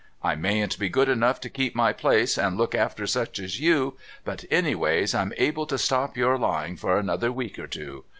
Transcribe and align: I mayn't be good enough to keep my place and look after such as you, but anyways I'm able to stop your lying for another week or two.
I 0.23 0.33
mayn't 0.33 0.79
be 0.79 0.89
good 0.89 1.09
enough 1.09 1.39
to 1.41 1.47
keep 1.51 1.75
my 1.75 1.93
place 1.93 2.35
and 2.35 2.57
look 2.57 2.73
after 2.73 3.05
such 3.05 3.37
as 3.37 3.59
you, 3.59 3.97
but 4.25 4.45
anyways 4.49 5.13
I'm 5.13 5.31
able 5.37 5.67
to 5.67 5.77
stop 5.77 6.17
your 6.17 6.39
lying 6.39 6.75
for 6.75 6.97
another 6.97 7.31
week 7.31 7.59
or 7.59 7.67
two. 7.67 8.05